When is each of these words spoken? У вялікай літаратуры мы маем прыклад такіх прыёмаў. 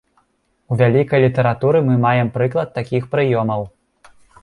У 0.73 0.77
вялікай 0.79 1.23
літаратуры 1.25 1.83
мы 1.91 1.99
маем 2.07 2.35
прыклад 2.41 2.75
такіх 2.81 3.03
прыёмаў. 3.15 3.71